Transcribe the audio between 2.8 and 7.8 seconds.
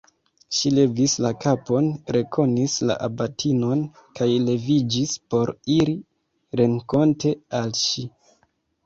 la abatinon kaj leviĝis por iri renkonte al